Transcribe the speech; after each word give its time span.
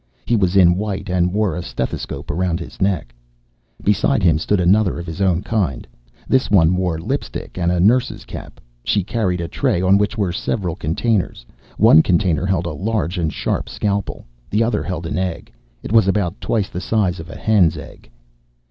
He 0.25 0.35
was 0.35 0.55
in 0.55 0.77
white 0.77 1.11
and 1.11 1.31
wore 1.31 1.55
a 1.55 1.61
stethoscope 1.61 2.31
around 2.31 2.59
his 2.59 2.81
neck. 2.81 3.13
Beside 3.83 4.23
him 4.23 4.39
stood 4.39 4.59
another 4.59 4.97
of 4.97 5.05
his 5.05 5.21
own 5.21 5.43
kind. 5.43 5.85
This 6.27 6.49
one 6.49 6.75
wore 6.75 6.97
lipstick 6.97 7.55
and 7.55 7.71
a 7.71 7.79
nurse's 7.79 8.25
cap. 8.25 8.59
She 8.83 9.03
carried 9.03 9.41
a 9.41 9.47
tray 9.47 9.79
on 9.79 9.99
which 9.99 10.17
were 10.17 10.31
several 10.31 10.75
containers. 10.75 11.45
One 11.77 12.01
container 12.01 12.47
held 12.47 12.65
a 12.65 12.73
large 12.73 13.19
and 13.19 13.31
sharp 13.31 13.69
scalpel. 13.69 14.25
The 14.49 14.63
other 14.63 14.81
held 14.81 15.05
an 15.05 15.19
egg. 15.19 15.51
It 15.83 15.91
was 15.91 16.07
about 16.07 16.41
twice 16.41 16.69
the 16.69 16.81
size 16.81 17.19
of 17.19 17.29
a 17.29 17.35
hen's 17.37 17.77
egg. 17.77 18.09